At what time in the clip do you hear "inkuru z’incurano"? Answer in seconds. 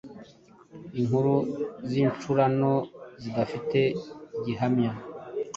0.99-2.73